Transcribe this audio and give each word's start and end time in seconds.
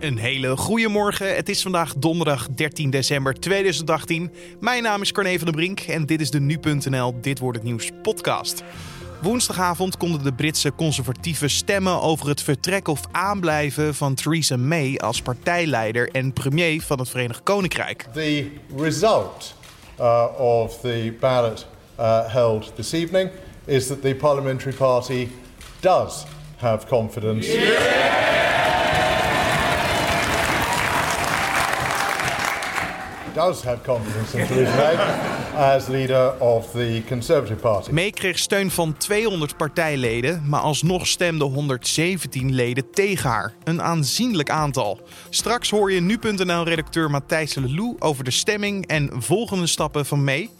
Een 0.00 0.18
hele 0.18 0.56
goede 0.56 0.88
morgen. 0.88 1.36
Het 1.36 1.48
is 1.48 1.62
vandaag 1.62 1.94
donderdag 1.94 2.48
13 2.48 2.90
december 2.90 3.34
2018. 3.34 4.32
Mijn 4.60 4.82
naam 4.82 5.02
is 5.02 5.12
Carne 5.12 5.36
van 5.36 5.44
der 5.46 5.54
Brink 5.54 5.80
en 5.80 6.06
dit 6.06 6.20
is 6.20 6.30
de 6.30 6.40
Nu.nl 6.40 7.14
Dit 7.20 7.38
Wordt 7.38 7.58
Het 7.58 7.66
Nieuws 7.66 7.90
podcast. 8.02 8.62
Woensdagavond 9.22 9.96
konden 9.96 10.22
de 10.22 10.32
Britse 10.32 10.72
conservatieven 10.74 11.50
stemmen 11.50 12.00
over 12.00 12.28
het 12.28 12.42
vertrek 12.42 12.88
of 12.88 13.00
aanblijven 13.12 13.94
van 13.94 14.14
Theresa 14.14 14.56
May 14.56 14.96
als 14.96 15.22
partijleider 15.22 16.08
en 16.12 16.32
premier 16.32 16.82
van 16.82 16.98
het 16.98 17.08
Verenigd 17.08 17.42
Koninkrijk. 17.42 18.06
The 18.12 18.50
result 18.76 19.54
uh, 19.98 20.24
of 20.38 20.80
the 20.80 21.16
ballot 21.20 21.66
uh, 21.98 22.32
held 22.32 22.72
this 22.74 22.92
evening 22.92 23.30
is 23.64 23.86
that 23.86 24.02
the 24.02 24.14
parliamentary 24.14 24.74
party 24.74 25.28
does 25.80 26.24
have 26.56 26.86
confidence. 26.86 28.28
Does 33.40 33.62
have 33.62 33.82
confidence 33.82 34.38
in 34.38 34.46
Theresa 34.46 34.76
May 34.76 34.96
as 35.56 35.88
leader 35.88 36.34
of 36.38 36.70
the 36.70 37.02
Conservative 37.08 37.60
Party. 37.60 37.90
May 37.90 38.10
kreeg 38.10 38.38
steun 38.38 38.70
van 38.70 38.96
200 38.96 39.56
partijleden, 39.56 40.42
maar 40.48 40.60
alsnog 40.60 41.06
stemden 41.06 41.46
117 41.46 42.54
leden 42.54 42.90
tegen 42.90 43.30
haar. 43.30 43.52
Een 43.64 43.82
aanzienlijk 43.82 44.50
aantal. 44.50 45.00
Straks 45.30 45.70
hoor 45.70 45.92
je 45.92 46.00
nu.nl-redacteur 46.00 47.10
Matthijs 47.10 47.54
Lelou 47.54 47.96
over 47.98 48.24
de 48.24 48.30
stemming 48.30 48.86
en 48.86 49.10
volgende 49.18 49.66
stappen 49.66 50.06
van 50.06 50.24
May. 50.24 50.50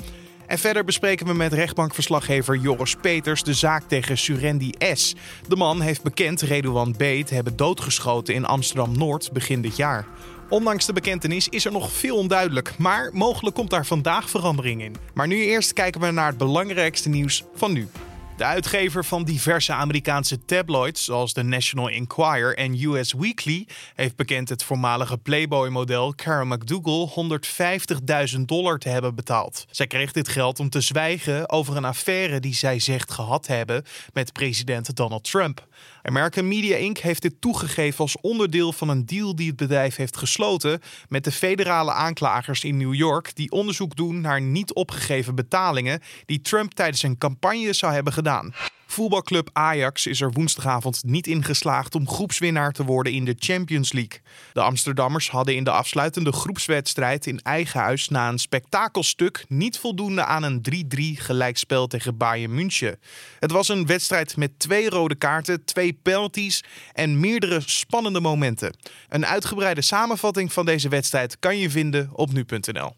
En 0.46 0.58
verder 0.58 0.84
bespreken 0.84 1.26
we 1.26 1.34
met 1.34 1.52
rechtbankverslaggever 1.52 2.56
Joris 2.56 2.96
Peters 3.00 3.42
de 3.42 3.54
zaak 3.54 3.82
tegen 3.82 4.18
Surendi 4.18 4.72
S. 4.92 5.14
De 5.48 5.56
man 5.56 5.80
heeft 5.80 6.02
bekend 6.02 6.40
Redouan 6.40 6.92
B. 6.92 6.98
te 6.98 7.34
hebben 7.34 7.56
doodgeschoten 7.56 8.34
in 8.34 8.44
Amsterdam-Noord 8.44 9.32
begin 9.32 9.60
dit 9.60 9.76
jaar. 9.76 10.06
Ondanks 10.50 10.86
de 10.86 10.92
bekentenis 10.92 11.48
is 11.48 11.64
er 11.64 11.72
nog 11.72 11.92
veel 11.92 12.16
onduidelijk, 12.16 12.78
maar 12.78 13.10
mogelijk 13.12 13.56
komt 13.56 13.70
daar 13.70 13.86
vandaag 13.86 14.30
verandering 14.30 14.82
in. 14.82 14.96
Maar 15.14 15.26
nu 15.26 15.36
eerst 15.44 15.72
kijken 15.72 16.00
we 16.00 16.10
naar 16.10 16.26
het 16.26 16.38
belangrijkste 16.38 17.08
nieuws 17.08 17.44
van 17.54 17.72
nu. 17.72 17.88
De 18.40 18.46
uitgever 18.46 19.04
van 19.04 19.24
diverse 19.24 19.72
Amerikaanse 19.72 20.44
tabloids, 20.44 21.04
zoals 21.04 21.32
de 21.32 21.42
National 21.42 21.88
Enquirer 21.88 22.56
en 22.56 22.82
US 22.82 23.12
Weekly, 23.12 23.66
heeft 23.94 24.16
bekend 24.16 24.48
het 24.48 24.62
voormalige 24.62 25.18
Playboy-model 25.18 26.14
Karen 26.14 26.48
McDougal 26.48 27.12
150.000 28.34 28.40
dollar 28.40 28.78
te 28.78 28.88
hebben 28.88 29.14
betaald. 29.14 29.66
Zij 29.70 29.86
kreeg 29.86 30.12
dit 30.12 30.28
geld 30.28 30.60
om 30.60 30.70
te 30.70 30.80
zwijgen 30.80 31.50
over 31.50 31.76
een 31.76 31.84
affaire 31.84 32.40
die 32.40 32.54
zij 32.54 32.78
zegt 32.78 33.10
gehad 33.10 33.46
hebben 33.46 33.84
met 34.12 34.32
president 34.32 34.96
Donald 34.96 35.24
Trump. 35.24 35.66
American 36.02 36.48
Media 36.48 36.76
Inc. 36.76 36.98
heeft 36.98 37.22
dit 37.22 37.40
toegegeven 37.40 38.00
als 38.00 38.20
onderdeel 38.20 38.72
van 38.72 38.88
een 38.88 39.06
deal 39.06 39.34
die 39.34 39.46
het 39.46 39.56
bedrijf 39.56 39.96
heeft 39.96 40.16
gesloten 40.16 40.80
met 41.08 41.24
de 41.24 41.32
federale 41.32 41.92
aanklagers 41.92 42.64
in 42.64 42.76
New 42.76 42.94
York, 42.94 43.34
die 43.34 43.50
onderzoek 43.50 43.96
doen 43.96 44.20
naar 44.20 44.40
niet 44.40 44.72
opgegeven 44.72 45.34
betalingen 45.34 46.00
die 46.26 46.40
Trump 46.40 46.72
tijdens 46.72 47.00
zijn 47.00 47.18
campagne 47.18 47.72
zou 47.72 47.92
hebben 47.92 48.12
gedaan. 48.12 48.28
Voetbalclub 48.90 49.50
Ajax 49.52 50.06
is 50.06 50.20
er 50.20 50.32
woensdagavond 50.32 51.02
niet 51.04 51.26
in 51.26 51.44
geslaagd 51.44 51.94
om 51.94 52.08
groepswinnaar 52.08 52.72
te 52.72 52.84
worden 52.84 53.12
in 53.12 53.24
de 53.24 53.34
Champions 53.38 53.92
League. 53.92 54.20
De 54.52 54.60
Amsterdammers 54.60 55.30
hadden 55.30 55.56
in 55.56 55.64
de 55.64 55.70
afsluitende 55.70 56.32
groepswedstrijd 56.32 57.26
in 57.26 57.40
eigen 57.42 57.80
huis 57.80 58.08
na 58.08 58.28
een 58.28 58.38
spektakelstuk 58.38 59.44
niet 59.48 59.78
voldoende 59.78 60.24
aan 60.24 60.42
een 60.42 60.62
3-3 61.16 61.22
gelijkspel 61.22 61.86
tegen 61.86 62.16
Bayern 62.16 62.54
München. 62.54 62.98
Het 63.38 63.50
was 63.50 63.68
een 63.68 63.86
wedstrijd 63.86 64.36
met 64.36 64.58
twee 64.58 64.90
rode 64.90 65.14
kaarten, 65.14 65.64
twee 65.64 65.92
penalties 66.02 66.64
en 66.92 67.20
meerdere 67.20 67.60
spannende 67.64 68.20
momenten. 68.20 68.76
Een 69.08 69.26
uitgebreide 69.26 69.82
samenvatting 69.82 70.52
van 70.52 70.66
deze 70.66 70.88
wedstrijd 70.88 71.38
kan 71.38 71.58
je 71.58 71.70
vinden 71.70 72.10
op 72.12 72.32
nu.nl. 72.32 72.96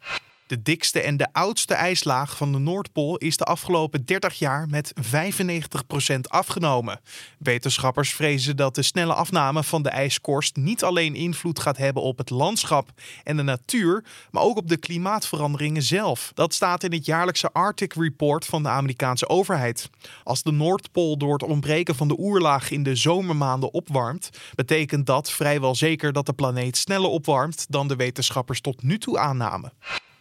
De 0.53 0.63
dikste 0.63 1.01
en 1.01 1.17
de 1.17 1.29
oudste 1.33 1.75
ijslaag 1.75 2.37
van 2.37 2.53
de 2.53 2.59
Noordpool 2.59 3.17
is 3.17 3.37
de 3.37 3.45
afgelopen 3.45 4.05
30 4.05 4.39
jaar 4.39 4.67
met 4.69 4.93
95% 5.03 6.21
afgenomen. 6.23 7.01
Wetenschappers 7.39 8.15
vrezen 8.15 8.57
dat 8.57 8.75
de 8.75 8.83
snelle 8.83 9.15
afname 9.15 9.63
van 9.63 9.83
de 9.83 9.89
ijskorst 9.89 10.57
niet 10.57 10.85
alleen 10.85 11.15
invloed 11.15 11.59
gaat 11.59 11.77
hebben 11.77 12.03
op 12.03 12.19
het 12.19 12.31
landschap 12.31 12.91
en 13.25 13.37
de 13.37 13.43
natuur, 13.43 14.05
maar 14.31 14.43
ook 14.43 14.57
op 14.57 14.69
de 14.69 14.77
klimaatveranderingen 14.77 15.83
zelf. 15.83 16.31
Dat 16.35 16.55
staat 16.55 16.85
in 16.85 16.93
het 16.93 17.07
jaarlijkse 17.07 17.53
Arctic 17.53 17.95
Report 17.95 18.45
van 18.45 18.63
de 18.63 18.69
Amerikaanse 18.69 19.29
overheid. 19.29 19.91
Als 20.25 20.43
de 20.43 20.53
Noordpool 20.53 21.17
door 21.19 21.33
het 21.33 21.43
ontbreken 21.43 21.95
van 21.95 22.09
de 22.09 22.19
oerlaag 22.19 22.71
in 22.71 22.83
de 22.83 22.95
zomermaanden 22.95 23.73
opwarmt, 23.73 24.31
betekent 24.55 25.07
dat 25.07 25.31
vrijwel 25.31 25.75
zeker 25.75 26.13
dat 26.13 26.27
de 26.27 26.33
planeet 26.33 26.77
sneller 26.77 27.11
opwarmt 27.11 27.67
dan 27.69 27.89
de 27.89 27.97
wetenschappers 27.97 28.61
tot 28.61 28.83
nu 28.83 28.99
toe 28.99 29.19
aannamen. 29.19 29.73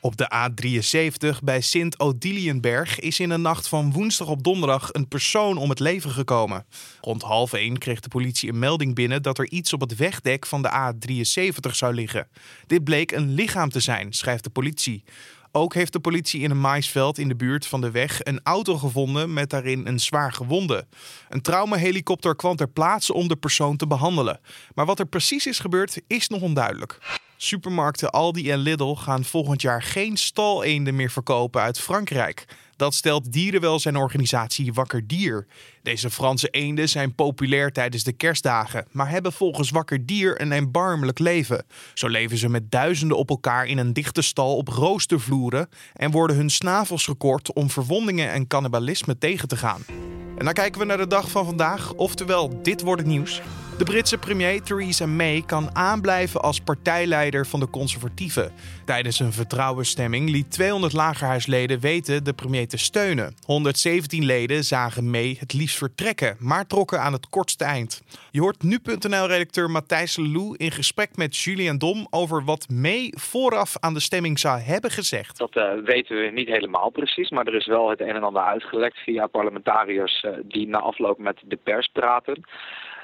Op 0.03 0.17
de 0.17 0.31
A73 0.35 1.43
bij 1.43 1.61
Sint-Odiliënberg 1.61 2.99
is 2.99 3.19
in 3.19 3.29
de 3.29 3.37
nacht 3.37 3.67
van 3.67 3.91
woensdag 3.91 4.27
op 4.27 4.43
donderdag 4.43 4.89
een 4.91 5.07
persoon 5.07 5.57
om 5.57 5.69
het 5.69 5.79
leven 5.79 6.11
gekomen. 6.11 6.65
Rond 7.01 7.21
half 7.21 7.53
één 7.53 7.77
kreeg 7.77 7.99
de 7.99 8.07
politie 8.07 8.49
een 8.49 8.59
melding 8.59 8.95
binnen 8.95 9.21
dat 9.21 9.37
er 9.37 9.49
iets 9.49 9.73
op 9.73 9.81
het 9.81 9.95
wegdek 9.95 10.45
van 10.45 10.61
de 10.61 10.69
A73 10.69 11.71
zou 11.71 11.93
liggen. 11.93 12.27
Dit 12.67 12.83
bleek 12.83 13.11
een 13.11 13.33
lichaam 13.33 13.69
te 13.69 13.79
zijn, 13.79 14.13
schrijft 14.13 14.43
de 14.43 14.49
politie. 14.49 15.03
Ook 15.51 15.73
heeft 15.73 15.93
de 15.93 15.99
politie 15.99 16.41
in 16.41 16.51
een 16.51 16.59
maisveld 16.59 17.17
in 17.17 17.27
de 17.27 17.35
buurt 17.35 17.67
van 17.67 17.81
de 17.81 17.91
weg 17.91 18.23
een 18.23 18.39
auto 18.43 18.77
gevonden 18.77 19.33
met 19.33 19.49
daarin 19.49 19.87
een 19.87 19.99
zwaar 19.99 20.33
gewonde. 20.33 20.85
Een 21.29 21.41
traumahelikopter 21.41 22.35
kwam 22.35 22.55
ter 22.55 22.69
plaatse 22.69 23.13
om 23.13 23.27
de 23.27 23.35
persoon 23.35 23.77
te 23.77 23.87
behandelen. 23.87 24.39
Maar 24.75 24.85
wat 24.85 24.99
er 24.99 25.05
precies 25.05 25.45
is 25.45 25.59
gebeurd 25.59 26.01
is 26.07 26.27
nog 26.27 26.41
onduidelijk. 26.41 26.97
Supermarkten 27.37 28.11
Aldi 28.11 28.51
en 28.51 28.57
Lidl 28.57 28.93
gaan 28.93 29.23
volgend 29.23 29.61
jaar 29.61 29.83
geen 29.83 30.17
staleenden 30.17 30.95
meer 30.95 31.11
verkopen 31.11 31.61
uit 31.61 31.79
Frankrijk. 31.79 32.45
Dat 32.81 32.93
stelt 32.93 33.31
dierenwelzijnorganisatie 33.31 34.73
Wakker 34.73 35.07
Dier. 35.07 35.47
Deze 35.83 36.09
Franse 36.09 36.47
eenden 36.47 36.89
zijn 36.89 37.15
populair 37.15 37.71
tijdens 37.71 38.03
de 38.03 38.11
kerstdagen, 38.11 38.85
maar 38.91 39.09
hebben 39.09 39.33
volgens 39.33 39.69
Wakker 39.69 40.05
Dier 40.05 40.41
een 40.41 40.51
erbarmelijk 40.51 41.19
leven. 41.19 41.65
Zo 41.93 42.07
leven 42.07 42.37
ze 42.37 42.49
met 42.49 42.71
duizenden 42.71 43.17
op 43.17 43.29
elkaar 43.29 43.65
in 43.65 43.77
een 43.77 43.93
dichte 43.93 44.21
stal 44.21 44.57
op 44.57 44.67
roostervloeren 44.67 45.69
en 45.93 46.11
worden 46.11 46.35
hun 46.35 46.49
snavels 46.49 47.05
gekort 47.05 47.53
om 47.53 47.69
verwondingen 47.69 48.31
en 48.31 48.47
cannibalisme 48.47 49.17
tegen 49.17 49.47
te 49.47 49.57
gaan. 49.57 49.81
En 50.37 50.45
dan 50.45 50.53
kijken 50.53 50.79
we 50.79 50.85
naar 50.85 50.97
de 50.97 51.07
dag 51.07 51.29
van 51.29 51.45
vandaag, 51.45 51.93
oftewel 51.93 52.61
dit 52.61 52.81
wordt 52.81 53.01
het 53.01 53.11
nieuws. 53.11 53.41
De 53.81 53.87
Britse 53.87 54.17
premier 54.17 54.61
Theresa 54.61 55.05
May 55.05 55.43
kan 55.45 55.75
aanblijven 55.75 56.41
als 56.41 56.59
partijleider 56.59 57.45
van 57.45 57.59
de 57.59 57.69
conservatieven. 57.69 58.51
Tijdens 58.85 59.19
een 59.19 59.31
vertrouwensstemming 59.31 60.29
liet 60.29 60.51
200 60.51 60.93
lagerhuisleden 60.93 61.79
weten 61.79 62.23
de 62.23 62.33
premier 62.33 62.67
te 62.67 62.77
steunen. 62.77 63.35
117 63.45 64.25
leden 64.25 64.63
zagen 64.63 65.09
May 65.09 65.35
het 65.39 65.53
liefst 65.53 65.77
vertrekken, 65.77 66.37
maar 66.39 66.67
trokken 66.67 67.01
aan 67.01 67.13
het 67.13 67.29
kortste 67.29 67.63
eind. 67.63 68.03
Je 68.31 68.41
hoort 68.41 68.63
nu.nl-redacteur 68.63 69.69
Matthijs 69.69 70.17
Lelou 70.17 70.55
in 70.57 70.71
gesprek 70.71 71.15
met 71.15 71.37
Julian 71.37 71.77
Dom 71.77 72.07
over 72.09 72.43
wat 72.45 72.69
May 72.69 73.13
vooraf 73.17 73.75
aan 73.79 73.93
de 73.93 73.99
stemming 73.99 74.39
zou 74.39 74.59
hebben 74.59 74.91
gezegd. 74.91 75.37
Dat 75.37 75.55
uh, 75.55 75.71
weten 75.83 76.21
we 76.21 76.31
niet 76.33 76.47
helemaal 76.47 76.89
precies, 76.89 77.29
maar 77.29 77.47
er 77.47 77.55
is 77.55 77.67
wel 77.67 77.89
het 77.89 78.01
een 78.01 78.15
en 78.15 78.23
ander 78.23 78.43
uitgelekt 78.43 78.97
via 78.97 79.27
parlementariërs 79.27 80.23
uh, 80.23 80.31
die 80.43 80.67
na 80.67 80.79
afloop 80.79 81.17
met 81.17 81.37
de 81.43 81.55
pers 81.63 81.89
praten 81.93 82.43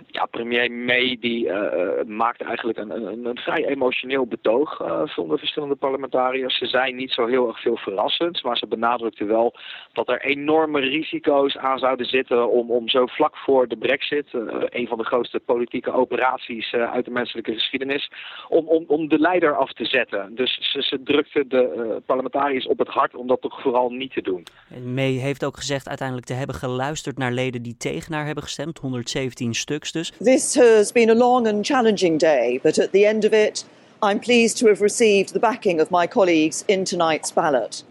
ja, 0.06 0.26
premier 0.26 0.72
May 0.72 1.18
die 1.20 1.46
uh, 1.46 2.04
maakte 2.06 2.44
eigenlijk 2.44 2.78
een, 2.78 2.90
een, 2.90 3.26
een, 3.26 3.38
vrij 3.38 3.66
emotioneel 3.66 4.28
betoog 4.28 4.82
uh, 4.82 5.02
van 5.06 5.28
de 5.28 5.38
verschillende 5.38 5.76
parlementariërs. 5.76 6.58
Ze 6.58 6.66
zei 6.66 6.94
niet 6.94 7.12
zo 7.12 7.26
heel 7.26 7.48
erg 7.48 7.62
veel 7.62 7.78
verrassends, 7.78 8.42
maar 8.42 8.58
ze 8.58 8.68
benadrukte 8.68 9.26
wel 9.26 9.54
dat 9.94 10.10
er 10.10 10.22
enorme 10.22 10.80
risico's 10.80 11.58
aan 11.58 11.80
zouden 11.80 12.06
zitten 12.06 12.52
om, 12.52 12.72
om 12.72 12.90
zo 12.90 13.06
vlak 13.06 13.38
voor 13.38 13.68
de 13.68 13.78
brexit, 13.78 14.28
een 14.70 14.88
van 14.88 14.98
de 14.98 15.06
grootste 15.06 15.40
politieke 15.40 15.94
operaties 15.94 16.74
uit 16.74 17.06
de 17.06 17.12
menselijke 17.12 17.54
geschiedenis, 17.54 18.12
om, 18.48 18.68
om, 18.68 18.84
om 18.88 19.08
de 19.08 19.20
leider 19.20 19.56
af 19.56 19.74
te 19.74 19.86
zetten. 19.86 20.36
Dus 20.36 20.72
ze, 20.72 20.82
ze 20.82 21.04
drukte 21.04 21.48
de 21.48 22.02
parlementariërs 22.06 22.68
op 22.68 22.78
het 22.80 22.88
hart 22.88 23.16
om 23.16 23.28
dat 23.28 23.42
toch 23.42 23.62
vooral 23.62 23.90
niet 23.90 24.14
te 24.14 24.22
doen. 24.22 24.44
En 24.70 24.94
May 24.94 25.12
heeft 25.12 25.46
ook 25.46 25.58
gezegd 25.58 25.88
uiteindelijk 25.88 26.28
te 26.28 26.34
hebben 26.34 26.56
geluisterd 26.56 27.18
naar 27.18 27.32
leden 27.32 27.62
die 27.62 27.78
tegen 27.78 28.14
haar 28.14 28.26
hebben 28.26 28.44
gestemd, 28.44 28.78
117 28.78 29.54
stuks 29.54 29.87
This 30.20 30.56
has 30.56 30.92
been 30.92 31.10
a 31.10 31.16
long 31.16 31.48
and 31.48 31.64
challenging 31.64 32.18
day, 32.18 32.60
but 32.62 32.78
at 32.78 32.92
the 32.92 33.06
end 33.06 33.26
of 33.26 33.34
it, 33.34 33.64
I'm 34.02 34.20
pleased 34.20 34.58
to 34.58 34.68
have 34.68 34.82
received 34.82 35.34
the 35.34 35.40
backing 35.40 35.80
of 35.80 35.92
my 35.92 36.08
colleagues 36.08 36.64
in 36.68 36.86
tonight's 36.86 37.32
ballot. 37.32 37.84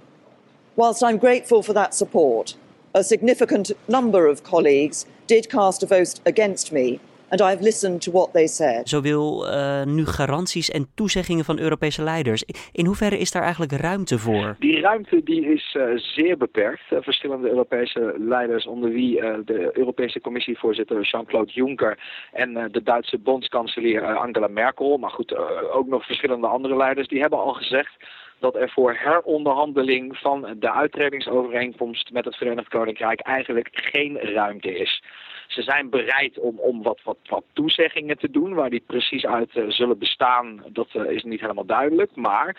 Whilst 0.76 1.02
I'm 1.02 1.18
grateful 1.18 1.62
for 1.62 1.72
that 1.72 1.94
support, 1.94 2.54
a 2.94 3.02
significant 3.02 3.72
number 3.88 4.26
of 4.26 4.44
colleagues 4.44 5.06
did 5.26 5.50
cast 5.50 5.82
a 5.82 5.86
vote 5.86 6.20
against 6.24 6.70
me, 6.70 7.00
and 7.28 7.40
I've 7.40 7.60
listened 7.60 8.00
to 8.02 8.10
what 8.10 8.32
they 8.32 8.46
said. 8.46 8.88
Zo 8.88 9.00
wil 9.00 9.46
uh, 9.46 9.84
nu 9.84 10.06
garanties 10.06 10.70
en 10.70 10.86
toezeggingen 10.94 11.44
van 11.44 11.58
Europese 11.58 12.02
leiders. 12.02 12.44
In 12.72 12.86
hoeverre 12.86 13.18
is 13.18 13.30
daar 13.30 13.42
eigenlijk 13.42 13.72
ruimte 13.72 14.18
voor? 14.18 14.56
Die 14.58 14.80
ruimte 14.80 15.20
die 15.24 15.46
is 15.46 15.76
uh, 15.78 15.96
zeer 15.96 16.36
beperkt. 16.36 16.82
Uh, 16.90 16.98
verschillende 17.02 17.48
Europese 17.48 18.14
leiders, 18.18 18.66
onder 18.66 18.90
wie 18.90 19.20
de 19.44 19.70
Europese 19.72 20.20
Commissievoorzitter 20.20 21.02
Jean-Claude 21.02 21.52
Juncker 21.52 21.98
en 22.32 22.68
de 22.72 22.82
Duitse 22.82 23.18
bondskanselier 23.18 24.16
Angela 24.16 24.48
Merkel, 24.48 24.98
maar 24.98 25.10
goed, 25.10 25.36
ook 25.72 25.86
nog 25.86 26.06
verschillende 26.06 26.46
andere 26.46 26.76
leiders, 26.76 27.08
die 27.08 27.20
hebben 27.20 27.38
al 27.38 27.52
gezegd 27.52 27.96
dat 28.38 28.54
er 28.54 28.70
voor 28.70 28.94
heronderhandeling 28.98 30.16
van 30.16 30.56
de 30.58 30.72
uitredingsovereenkomst 30.72 32.10
met 32.12 32.24
het 32.24 32.36
Verenigd 32.36 32.68
Koninkrijk 32.68 33.20
eigenlijk 33.20 33.68
geen 33.72 34.18
ruimte 34.18 34.78
is. 34.78 35.02
Ze 35.46 35.62
zijn 35.62 35.90
bereid 35.90 36.38
om, 36.38 36.58
om 36.58 36.82
wat, 36.82 37.00
wat, 37.04 37.18
wat 37.26 37.44
toezeggingen 37.52 38.18
te 38.18 38.30
doen. 38.30 38.54
Waar 38.54 38.70
die 38.70 38.82
precies 38.86 39.26
uit 39.26 39.54
uh, 39.54 39.70
zullen 39.70 39.98
bestaan, 39.98 40.62
dat 40.68 40.88
uh, 40.94 41.10
is 41.10 41.22
niet 41.22 41.40
helemaal 41.40 41.66
duidelijk. 41.66 42.16
Maar 42.16 42.56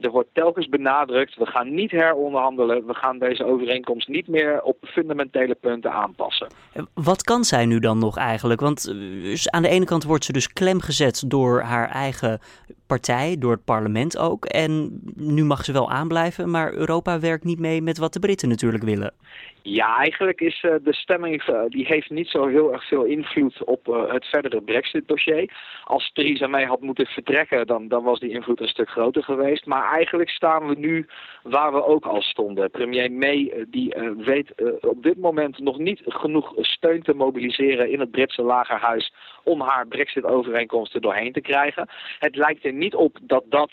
er 0.00 0.10
wordt 0.10 0.28
telkens 0.32 0.68
benadrukt, 0.68 1.36
we 1.36 1.46
gaan 1.46 1.74
niet 1.74 1.90
heronderhandelen. 1.90 2.86
We 2.86 2.94
gaan 2.94 3.18
deze 3.18 3.44
overeenkomst 3.44 4.08
niet 4.08 4.28
meer 4.28 4.62
op 4.62 4.76
fundamentele 4.80 5.54
punten 5.54 5.92
aanpassen. 5.92 6.48
Wat 6.94 7.22
kan 7.22 7.44
zij 7.44 7.66
nu 7.66 7.78
dan 7.78 7.98
nog 7.98 8.16
eigenlijk? 8.16 8.60
Want 8.60 8.88
uh, 8.88 9.34
aan 9.44 9.62
de 9.62 9.68
ene 9.68 9.84
kant 9.84 10.04
wordt 10.04 10.24
ze 10.24 10.32
dus 10.32 10.52
klem 10.52 10.80
gezet 10.80 11.24
door 11.26 11.60
haar 11.60 11.90
eigen 11.90 12.40
partij, 12.86 13.36
door 13.38 13.52
het 13.52 13.64
parlement 13.64 14.18
ook. 14.18 14.44
En 14.44 15.00
nu 15.14 15.44
mag 15.44 15.64
ze 15.64 15.72
wel 15.72 15.90
aanblijven, 15.90 16.50
maar 16.50 16.72
Europa 16.72 17.20
werkt 17.20 17.44
niet 17.44 17.58
mee 17.58 17.82
met 17.82 17.98
wat 17.98 18.12
de 18.12 18.18
Britten 18.18 18.48
natuurlijk 18.48 18.84
willen. 18.84 19.14
Ja, 19.62 19.96
eigenlijk 19.96 20.40
is 20.40 20.62
uh, 20.62 20.74
de 20.82 20.94
stemming, 20.94 21.48
uh, 21.48 21.60
die 21.68 21.86
heeft 21.86 22.10
niet 22.10 22.28
zo 22.28 22.46
heel 22.46 22.72
erg 22.72 22.88
veel 22.88 23.04
invloed 23.04 23.64
op 23.64 23.88
uh, 23.88 24.12
het 24.12 24.24
verdere 24.24 24.60
Brexit-dossier. 24.60 25.52
Als 25.84 26.10
Theresa 26.12 26.46
May 26.46 26.64
had 26.64 26.80
moeten 26.80 27.06
vertrekken, 27.06 27.66
dan, 27.66 27.88
dan 27.88 28.02
was 28.02 28.20
die 28.20 28.30
invloed 28.30 28.60
een 28.60 28.68
stuk 28.68 28.88
groter 28.88 29.22
geweest. 29.22 29.66
Maar 29.66 29.87
eigenlijk 29.92 30.30
staan 30.30 30.68
we 30.68 30.74
nu 30.74 31.06
waar 31.42 31.72
we 31.72 31.84
ook 31.84 32.06
al 32.06 32.22
stonden. 32.22 32.70
Premier 32.70 33.12
May 33.12 33.66
die 33.68 33.94
weet 34.16 34.52
op 34.80 35.02
dit 35.02 35.18
moment 35.18 35.58
nog 35.58 35.78
niet 35.78 36.02
genoeg 36.04 36.52
steun 36.56 37.02
te 37.02 37.14
mobiliseren 37.14 37.90
in 37.90 38.00
het 38.00 38.10
Britse 38.10 38.42
lagerhuis 38.42 39.12
om 39.44 39.60
haar 39.60 39.86
Brexit-overeenkomsten 39.86 41.00
doorheen 41.00 41.32
te 41.32 41.40
krijgen. 41.40 41.88
Het 42.18 42.36
lijkt 42.36 42.64
er 42.64 42.72
niet 42.72 42.94
op 42.94 43.18
dat 43.22 43.44
dat 43.46 43.70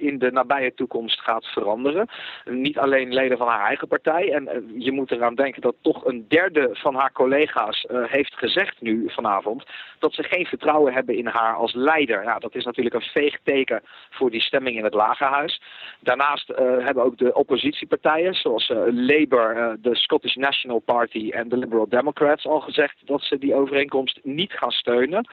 in 0.00 0.18
de 0.18 0.30
nabije 0.30 0.74
toekomst 0.74 1.20
gaat 1.20 1.46
veranderen. 1.46 2.08
Niet 2.44 2.78
alleen 2.78 3.12
leden 3.12 3.38
van 3.38 3.48
haar 3.48 3.66
eigen 3.66 3.88
partij. 3.88 4.32
En 4.32 4.72
je 4.76 4.92
moet 4.92 5.10
eraan 5.10 5.34
denken 5.34 5.62
dat 5.62 5.74
toch 5.80 6.04
een 6.04 6.24
derde 6.28 6.68
van 6.72 6.94
haar 6.94 7.12
collega's 7.12 7.86
heeft 7.90 8.34
gezegd 8.34 8.80
nu 8.80 9.10
vanavond 9.10 9.64
dat 9.98 10.14
ze 10.14 10.22
geen 10.22 10.46
vertrouwen 10.46 10.92
hebben 10.92 11.16
in 11.16 11.26
haar 11.26 11.54
als 11.54 11.74
leider. 11.74 12.24
Nou, 12.24 12.40
dat 12.40 12.54
is 12.54 12.64
natuurlijk 12.64 12.94
een 12.94 13.10
veeg 13.10 13.38
teken 13.42 13.82
voor 14.10 14.30
die 14.30 14.40
stemming 14.40 14.76
in 14.76 14.84
het 14.84 14.94
lagerhuis. 14.94 15.47
Daarnaast 16.00 16.50
uh, 16.50 16.56
hebben 16.58 17.04
ook 17.04 17.18
de 17.18 17.34
oppositiepartijen, 17.34 18.34
zoals 18.34 18.68
uh, 18.68 18.78
Labour, 18.90 19.76
de 19.80 19.96
Scottish 19.96 20.34
National 20.34 20.78
Party 20.78 21.30
en 21.30 21.48
de 21.48 21.56
Liberal 21.56 21.88
Democrats 21.88 22.46
al 22.46 22.60
gezegd 22.60 22.96
dat 23.04 23.22
ze 23.22 23.38
die 23.38 23.54
overeenkomst 23.54 24.20
niet 24.22 24.52
gaan 24.52 24.70
steunen. 24.70 25.28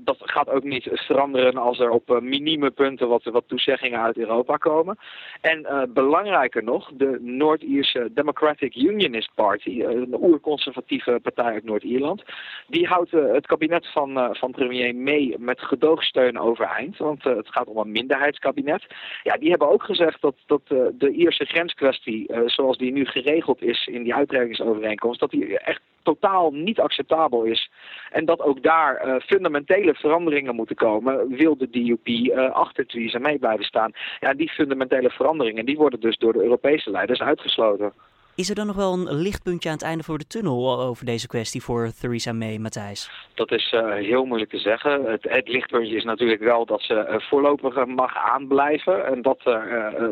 Dat 0.00 0.16
gaat 0.20 0.50
ook 0.50 0.62
niet 0.62 0.88
veranderen 0.92 1.56
als 1.56 1.78
er 1.78 1.90
op 1.90 2.20
minieme 2.20 2.70
punten 2.70 3.08
wat, 3.08 3.24
wat 3.24 3.44
toezeggingen 3.46 4.00
uit 4.00 4.16
Europa 4.16 4.56
komen. 4.56 4.98
En 5.40 5.90
belangrijker 5.94 6.64
nog, 6.64 6.90
de 6.94 7.18
Noord-Ierse 7.20 8.10
Democratic 8.14 8.76
Unionist 8.76 9.30
Party, 9.34 9.82
een 9.82 10.16
oerconservatieve 10.20 11.18
partij 11.22 11.52
uit 11.52 11.64
Noord-Ierland, 11.64 12.22
die 12.66 12.86
houdt 12.86 13.10
het 13.10 13.46
kabinet 13.46 13.86
van, 13.86 14.36
van 14.36 14.50
premier 14.50 14.94
May 14.94 15.36
met 15.38 15.60
gedoogsteun 15.60 16.38
overeind. 16.38 16.96
Want 16.96 17.24
het 17.24 17.48
gaat 17.48 17.66
om 17.66 17.76
een 17.76 17.92
minderheidskabinet. 17.92 18.86
Ja, 19.22 19.36
die 19.36 19.50
hebben 19.50 19.70
ook 19.70 19.82
gezegd 19.82 20.20
dat, 20.20 20.34
dat 20.46 20.62
de 20.92 21.10
Ierse 21.10 21.44
grenskwestie, 21.44 22.30
zoals 22.46 22.78
die 22.78 22.92
nu 22.92 23.04
geregeld 23.04 23.62
is 23.62 23.86
in 23.86 24.02
die 24.02 24.14
uitbreidingsovereenkomst, 24.14 25.20
dat 25.20 25.30
die 25.30 25.58
echt 25.58 25.80
totaal 26.04 26.50
niet 26.50 26.80
acceptabel 26.80 27.42
is. 27.42 27.70
En 28.10 28.24
dat 28.24 28.40
ook 28.40 28.62
daar 28.62 29.22
fundamentele 29.26 29.94
veranderingen 29.94 30.54
moeten 30.54 30.76
komen, 30.76 31.28
wil 31.28 31.56
de 31.56 31.70
DUP 31.70 32.36
achter 32.52 32.86
Theresa 32.86 33.18
May 33.18 33.38
blijven 33.38 33.64
staan. 33.64 33.92
Ja, 34.20 34.34
die 34.34 34.50
fundamentele 34.50 35.10
veranderingen 35.10 35.64
die 35.64 35.76
worden 35.76 36.00
dus 36.00 36.16
door 36.16 36.32
de 36.32 36.42
Europese 36.42 36.90
leiders 36.90 37.20
uitgesloten. 37.20 37.92
Is 38.36 38.48
er 38.48 38.54
dan 38.54 38.66
nog 38.66 38.76
wel 38.76 38.92
een 38.92 39.14
lichtpuntje 39.14 39.68
aan 39.68 39.74
het 39.74 39.84
einde 39.84 40.04
voor 40.04 40.18
de 40.18 40.26
tunnel 40.26 40.80
over 40.80 41.04
deze 41.04 41.26
kwestie 41.26 41.62
voor 41.62 41.90
Theresa 42.00 42.32
May, 42.32 42.58
Matthijs? 42.58 43.10
Dat 43.34 43.52
is 43.52 43.72
uh, 43.72 43.94
heel 43.94 44.24
moeilijk 44.24 44.50
te 44.50 44.58
zeggen. 44.58 45.04
Het, 45.04 45.48
lichtpuntje 45.48 45.96
is 45.96 46.04
natuurlijk 46.04 46.40
wel 46.40 46.66
dat 46.66 46.82
ze 46.82 46.94
uh, 46.94 47.28
voorlopig 47.28 47.86
mag 47.86 48.16
aanblijven. 48.16 49.06
En 49.06 49.22
dat 49.22 49.38
uh, 49.38 49.44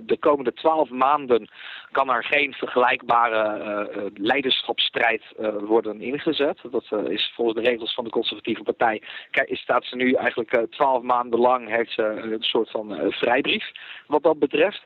de 0.02 0.16
komende 0.20 0.52
twaalf 0.52 0.90
maanden 0.90 1.48
kan 1.92 2.10
er 2.10 2.24
geen 2.24 2.52
vergelijkbare 2.52 4.10
leiderschapsstrijd 4.14 5.22
worden 5.60 6.00
ingezet. 6.00 6.58
Dat 6.70 6.84
is 7.08 7.32
volgens 7.34 7.64
de 7.64 7.70
regels 7.70 7.94
van 7.94 8.04
de 8.04 8.10
conservatieve 8.10 8.62
partij. 8.62 9.02
Kijk, 9.30 9.56
staat 9.56 9.84
ze 9.84 9.96
nu 9.96 10.12
eigenlijk 10.12 10.66
twaalf 10.70 11.02
maanden 11.02 11.40
lang, 11.40 11.69
heeft 11.69 11.92
ze 11.92 12.02
een 12.02 12.42
soort 12.42 12.70
van 12.70 12.96
vrijbrief 13.10 13.70
wat 14.06 14.22
dat 14.22 14.38
betreft. 14.38 14.84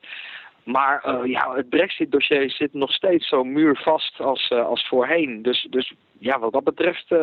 Maar 0.66 1.04
uh, 1.06 1.30
ja, 1.30 1.54
het 1.54 1.68
Brexit-dossier 1.68 2.50
zit 2.50 2.72
nog 2.72 2.92
steeds 2.92 3.28
zo 3.28 3.44
muurvast 3.44 4.20
als, 4.20 4.50
uh, 4.50 4.66
als 4.66 4.88
voorheen. 4.88 5.42
Dus, 5.42 5.66
dus 5.70 5.94
ja, 6.18 6.38
wat 6.38 6.52
dat 6.52 6.64
betreft 6.64 7.10
uh, 7.10 7.18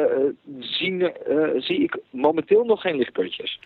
zien, 0.60 1.12
zie 1.58 1.84
ik 1.84 1.98
momenteel 2.10 2.64
nog 2.64 2.82
geen 2.82 2.96
lichtpuntjes. 2.96 3.60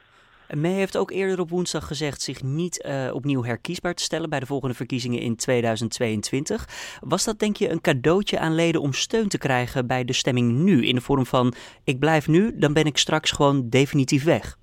May 0.56 0.72
heeft 0.72 0.98
ook 0.98 1.12
eerder 1.12 1.40
op 1.40 1.50
woensdag 1.50 1.88
gezegd 1.88 2.22
zich 2.22 2.44
niet 2.44 2.90
opnieuw 3.14 3.44
herkiesbaar 3.44 3.94
te 3.94 4.04
stellen 4.04 4.30
bij 4.30 4.40
de 4.40 4.46
volgende 4.46 4.76
verkiezingen 4.76 5.20
in 5.20 5.36
2022. 5.36 6.66
Was 7.00 7.26
dat 7.26 7.40
denk 7.40 7.56
je 7.56 7.70
een 7.70 7.82
cadeautje 7.82 8.40
aan 8.40 8.56
leden 8.56 8.82
om 8.82 8.94
steun 8.94 9.28
te 9.28 9.38
krijgen 9.38 9.88
bij 9.88 10.06
de 10.06 10.14
stemming 10.14 10.52
nu? 10.52 10.86
In 10.86 10.96
de 10.96 11.02
vorm 11.02 11.26
van 11.26 11.54
ik 11.84 12.00
blijf 12.00 12.28
nu, 12.28 12.58
dan 12.58 12.74
ben 12.74 12.86
ik 12.86 12.98
straks 12.98 13.32
gewoon 13.32 13.70
definitief 13.70 14.24
weg 14.24 14.58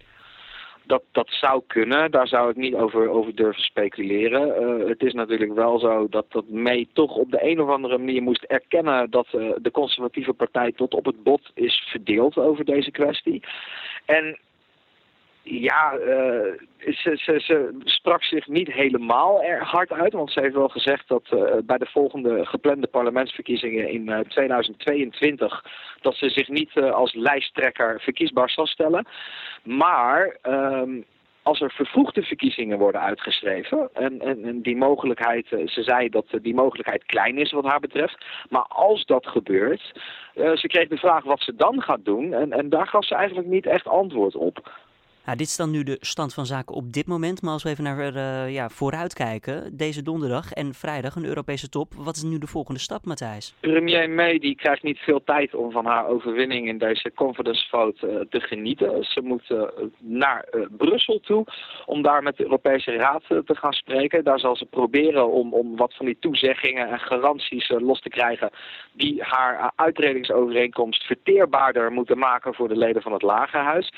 dat, 0.87 1.03
dat 1.13 1.29
zou 1.31 1.63
kunnen. 1.67 2.11
Daar 2.11 2.29
zou 2.29 2.51
ik 2.51 2.57
niet 2.57 2.75
over, 2.75 3.09
over 3.09 3.35
durven 3.35 3.63
speculeren. 3.63 4.63
Uh, 4.63 4.89
het 4.89 5.03
is 5.03 5.13
natuurlijk 5.13 5.55
wel 5.55 5.79
zo 5.79 6.07
dat, 6.09 6.27
dat 6.29 6.49
May 6.49 6.87
toch 6.93 7.17
op 7.17 7.31
de 7.31 7.51
een 7.51 7.61
of 7.61 7.69
andere 7.69 7.99
manier 7.99 8.23
moest 8.23 8.43
erkennen 8.43 9.11
dat 9.11 9.27
uh, 9.35 9.53
de 9.57 9.71
conservatieve 9.71 10.33
partij 10.33 10.73
tot 10.73 10.95
op 10.95 11.05
het 11.05 11.23
bot 11.23 11.51
is 11.55 11.89
verdeeld 11.91 12.37
over 12.39 12.65
deze 12.65 12.91
kwestie. 12.91 13.43
En 14.05 14.39
ja, 15.45 15.95
uh, 15.95 16.07
ze, 16.79 17.17
ze, 17.17 17.41
ze, 17.41 17.79
sprak 17.85 18.23
zich 18.23 18.47
niet 18.47 18.73
helemaal 18.73 19.43
er 19.43 19.63
hard 19.63 19.93
uit, 19.93 20.13
want 20.13 20.33
ze 20.33 20.41
heeft 20.41 20.55
wel 20.55 20.69
gezegd 20.69 21.09
dat 21.09 21.23
uh, 21.35 21.43
bij 21.65 21.79
de 21.79 21.87
volgende 21.87 22.47
geplande 22.47 22.87
parlementsverkiezingen 22.87 23.89
in 23.89 24.09
uh, 24.09 24.19
2022 24.19 25.65
dat 26.01 26.15
ze 26.15 26.29
zich 26.29 26.49
niet 26.49 26.77
als 26.77 27.15
lijsttrekker 27.15 28.01
verkiesbaar 28.01 28.51
zal 28.51 28.67
stellen. 28.67 29.07
Maar 29.63 30.37
um, 30.43 31.05
als 31.43 31.61
er 31.61 31.71
vervroegde 31.71 32.23
verkiezingen 32.23 32.79
worden 32.79 33.01
uitgeschreven, 33.01 33.89
en, 33.93 34.21
en, 34.21 34.45
en 34.45 34.63
die 34.63 34.77
mogelijkheid, 34.77 35.47
ze 35.49 35.83
zei 35.83 36.09
dat 36.09 36.27
die 36.43 36.55
mogelijkheid 36.55 37.05
klein 37.05 37.39
is 37.39 37.53
wat 37.53 37.65
haar 37.65 37.81
betreft, 37.81 38.25
maar 38.49 38.65
als 38.69 39.05
dat 39.05 39.27
gebeurt, 39.27 39.93
ze 40.35 40.67
kreeg 40.67 40.89
de 40.89 40.97
vraag 40.97 41.25
wat 41.25 41.41
ze 41.41 41.55
dan 41.55 41.83
gaat 41.83 42.05
doen, 42.05 42.35
en, 42.35 42.53
en 42.53 42.69
daar 42.69 42.87
gaf 42.87 43.05
ze 43.05 43.15
eigenlijk 43.15 43.49
niet 43.49 43.67
echt 43.67 43.89
antwoord 43.89 44.35
op. 44.35 44.71
Dit 45.25 45.41
is 45.41 45.57
dan 45.57 45.71
nu 45.71 45.83
de 45.83 45.97
stand 46.01 46.35
van 46.35 46.47
zaken 46.47 46.75
op 46.75 46.93
dit 46.93 47.07
moment. 47.07 47.43
Maar 47.43 47.53
als 47.53 47.63
we 47.63 47.69
even 47.69 47.85
naar 47.85 48.15
uh, 48.15 48.53
ja, 48.53 48.69
vooruit 48.69 49.15
kijken. 49.15 49.77
Deze 49.77 50.03
donderdag 50.03 50.53
en 50.53 50.75
vrijdag 50.75 51.17
een 51.17 51.25
Europese 51.25 51.69
top. 51.69 51.93
Wat 51.95 52.17
is 52.17 52.23
nu 52.23 52.39
de 52.39 52.47
volgende 52.47 52.81
stap, 52.81 53.05
Matthijs? 53.05 53.55
Premier 53.61 54.11
May 54.11 54.55
krijgt 54.57 54.83
niet 54.83 54.99
veel 54.99 55.25
tijd 55.25 55.55
om 55.55 55.71
van 55.71 55.87
haar 55.87 56.07
overwinning 56.07 56.69
in 56.69 56.79
deze 56.79 57.13
confidence 57.15 57.69
vote 57.69 58.09
uh, 58.09 58.21
te 58.31 58.41
genieten. 58.41 59.05
Ze 59.05 59.21
moet 59.21 59.51
uh, 59.51 59.63
naar 59.99 60.49
Brussel 60.77 61.21
toe 61.21 61.45
om 61.87 62.03
daar 62.03 62.23
met 62.23 62.37
de 62.37 62.43
Europese 62.43 62.97
Raad 62.97 63.23
te 63.29 63.55
gaan 63.55 63.73
spreken. 63.73 64.25
Daar 64.25 64.39
zal 64.39 64.57
ze 64.57 64.65
proberen 64.65 65.33
om, 65.33 65.55
om 65.55 65.77
wat 65.77 65.95
van 65.95 66.07
die 66.07 66.17
toezeggingen 66.21 66.89
en 66.89 66.99
garanties 66.99 67.69
los 67.69 68.01
te 68.01 68.09
krijgen. 68.09 68.51
Die 68.93 69.23
haar 69.23 69.73
uitredingsovereenkomst 69.77 71.03
verteerbaarder 71.03 71.93
moeten 71.93 72.19
maken 72.19 72.55
voor 72.55 72.69
de 72.69 72.77
leden 72.77 73.03
van 73.03 73.13
het 73.13 73.23
Lagerhuis. 73.23 73.93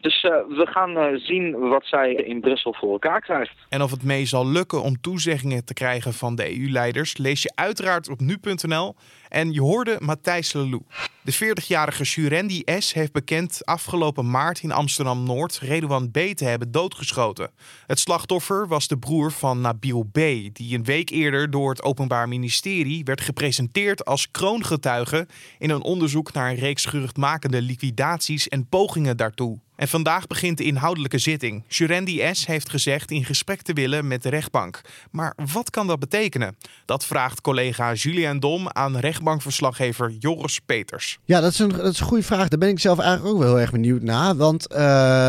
Dus 0.00 0.22
we 0.48 0.66
gaan 0.72 1.18
zien 1.18 1.58
wat 1.58 1.84
zij 1.84 2.12
in 2.12 2.40
Brussel 2.40 2.74
voor 2.74 2.92
elkaar 2.92 3.20
krijgt. 3.20 3.54
En 3.68 3.82
of 3.82 3.90
het 3.90 4.02
mee 4.02 4.26
zal 4.26 4.46
lukken 4.46 4.82
om 4.82 5.00
toezeggingen 5.00 5.64
te 5.64 5.74
krijgen 5.74 6.12
van 6.12 6.34
de 6.34 6.58
EU-leiders, 6.58 7.16
lees 7.16 7.42
je 7.42 7.52
uiteraard 7.54 8.08
op 8.08 8.20
nu.nl. 8.20 8.94
En 9.28 9.52
je 9.52 9.60
hoorde 9.60 9.96
Matthijs 9.98 10.52
Lelou. 10.52 10.82
De 11.22 11.34
40-jarige 11.34 12.04
Surendi 12.04 12.62
S. 12.78 12.92
heeft 12.92 13.12
bekend 13.12 13.64
afgelopen 13.64 14.30
maart 14.30 14.62
in 14.62 14.72
Amsterdam-Noord 14.72 15.58
Redouan 15.58 16.10
B. 16.10 16.18
te 16.18 16.44
hebben 16.44 16.72
doodgeschoten. 16.72 17.50
Het 17.86 17.98
slachtoffer 17.98 18.68
was 18.68 18.88
de 18.88 18.98
broer 18.98 19.32
van 19.32 19.60
Nabil 19.60 20.02
B., 20.02 20.14
die 20.52 20.76
een 20.76 20.84
week 20.84 21.10
eerder 21.10 21.50
door 21.50 21.70
het 21.70 21.82
Openbaar 21.82 22.28
Ministerie 22.28 23.04
werd 23.04 23.20
gepresenteerd 23.20 24.04
als 24.04 24.30
kroongetuige 24.30 25.26
in 25.58 25.70
een 25.70 25.82
onderzoek 25.82 26.32
naar 26.32 26.50
een 26.50 26.56
reeks 26.56 26.84
geruchtmakende 26.84 27.62
liquidaties 27.62 28.48
en 28.48 28.68
pogingen 28.68 29.16
daartoe. 29.16 29.58
En 29.82 29.88
vandaag 29.88 30.26
begint 30.26 30.58
de 30.58 30.64
inhoudelijke 30.64 31.18
zitting. 31.18 31.64
Jurendi 31.68 32.28
S. 32.32 32.46
heeft 32.46 32.70
gezegd 32.70 33.10
in 33.10 33.24
gesprek 33.24 33.62
te 33.62 33.72
willen 33.72 34.06
met 34.06 34.22
de 34.22 34.28
rechtbank. 34.28 34.80
Maar 35.10 35.36
wat 35.52 35.70
kan 35.70 35.86
dat 35.86 35.98
betekenen? 35.98 36.56
Dat 36.84 37.04
vraagt 37.04 37.40
collega 37.40 37.92
Julian 37.92 38.40
Dom 38.40 38.68
aan 38.68 38.96
rechtbankverslaggever 38.96 40.10
Joris 40.18 40.60
Peters. 40.66 41.18
Ja, 41.24 41.40
dat 41.40 41.52
is, 41.52 41.58
een, 41.58 41.68
dat 41.68 41.92
is 41.92 42.00
een 42.00 42.06
goede 42.06 42.22
vraag. 42.22 42.48
Daar 42.48 42.58
ben 42.58 42.68
ik 42.68 42.78
zelf 42.78 42.98
eigenlijk 42.98 43.34
ook 43.34 43.40
wel 43.40 43.48
heel 43.48 43.60
erg 43.60 43.70
benieuwd 43.70 44.02
naar. 44.02 44.36
Want 44.36 44.72
uh, 44.72 44.78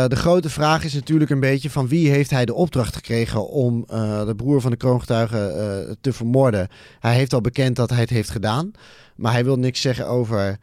de 0.08 0.16
grote 0.16 0.50
vraag 0.50 0.84
is 0.84 0.94
natuurlijk 0.94 1.32
een 1.32 1.40
beetje 1.40 1.70
van 1.70 1.88
wie 1.88 2.10
heeft 2.10 2.30
hij 2.30 2.46
de 2.46 2.54
opdracht 2.54 2.96
gekregen 2.96 3.50
om 3.50 3.86
uh, 3.92 4.26
de 4.26 4.36
broer 4.36 4.62
van 4.62 4.72
de 4.72 4.78
kroongetuige 4.78 5.86
uh, 5.88 5.94
te 6.02 6.14
vermoorden. 6.14 6.68
Hij 7.00 7.16
heeft 7.16 7.34
al 7.34 7.42
bekend 7.42 7.76
dat 7.76 7.90
hij 7.90 8.00
het 8.00 8.10
heeft 8.10 8.30
gedaan. 8.30 8.72
Maar 9.16 9.32
hij 9.32 9.44
wil 9.44 9.56
niks 9.56 9.82
zeggen 9.82 10.08
over 10.08 10.58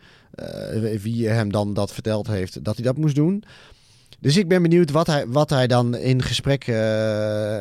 wie 1.01 1.29
hem 1.29 1.53
dan 1.53 1.75
dat 1.75 1.93
verteld 1.93 2.27
heeft 2.27 2.65
dat 2.65 2.77
hij 2.77 2.85
dat 2.85 2.97
moest 2.97 3.15
doen. 3.15 3.45
Dus 4.21 4.37
ik 4.37 4.49
ben 4.49 4.63
benieuwd 4.63 4.91
wat 4.91 5.07
hij, 5.07 5.27
wat 5.27 5.51
hij 5.51 5.67
dan 5.67 5.97
in 5.97 6.23
gesprek 6.23 6.67
uh, 6.67 6.77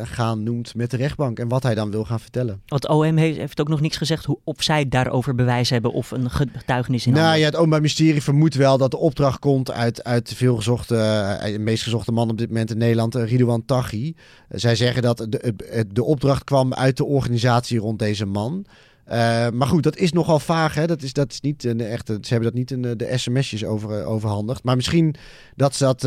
gaan 0.03 0.43
noemt 0.43 0.75
met 0.75 0.91
de 0.91 0.97
rechtbank 0.97 1.39
en 1.39 1.47
wat 1.47 1.63
hij 1.63 1.75
dan 1.75 1.91
wil 1.91 2.05
gaan 2.05 2.19
vertellen. 2.19 2.61
Want 2.65 2.87
OM 2.87 3.17
heeft, 3.17 3.37
heeft 3.37 3.61
ook 3.61 3.67
nog 3.67 3.81
niks 3.81 3.97
gezegd 3.97 4.25
hoe, 4.25 4.39
of 4.43 4.63
zij 4.63 4.87
daarover 4.89 5.35
bewijs 5.35 5.69
hebben 5.69 5.91
of 5.91 6.11
een 6.11 6.29
getuigenis 6.29 7.05
in 7.05 7.13
Nou 7.13 7.37
ja, 7.37 7.45
het 7.45 7.55
Openbaar 7.55 7.79
Ministerie 7.79 8.23
vermoedt 8.23 8.55
wel 8.55 8.77
dat 8.77 8.91
de 8.91 8.97
opdracht 8.97 9.39
komt 9.39 9.71
uit, 9.71 10.03
uit 10.03 10.29
de 10.29 10.35
veelgezochte, 10.35 10.95
uh, 10.95 11.43
de 11.43 11.59
meest 11.59 11.83
gezochte 11.83 12.11
man 12.11 12.29
op 12.29 12.37
dit 12.37 12.47
moment 12.47 12.71
in 12.71 12.77
Nederland, 12.77 13.15
uh, 13.15 13.29
Ridouan 13.29 13.65
Taghi. 13.65 14.15
zij 14.49 14.75
zeggen 14.75 15.01
dat 15.01 15.17
de, 15.29 15.53
de 15.91 16.03
opdracht 16.03 16.43
kwam 16.43 16.73
uit 16.73 16.97
de 16.97 17.05
organisatie 17.05 17.79
rond 17.79 17.99
deze 17.99 18.25
man. 18.25 18.65
Uh, 19.11 19.49
maar 19.49 19.67
goed, 19.67 19.83
dat 19.83 19.97
is 19.97 20.11
nogal 20.11 20.39
vaag. 20.39 20.73
Hè? 20.73 20.87
Dat 20.87 21.01
is, 21.01 21.13
dat 21.13 21.31
is 21.31 21.41
niet 21.41 21.63
een 21.63 21.81
echte. 21.81 22.17
Ze 22.21 22.33
hebben 22.33 22.49
dat 22.49 22.59
niet 22.59 22.71
in 22.71 22.81
de 22.81 23.13
sms'jes 23.17 23.65
over, 23.65 24.05
overhandigd. 24.05 24.63
Maar 24.63 24.75
misschien 24.75 25.15
dat 25.55 25.75
ze 25.75 25.83
dat 25.83 25.99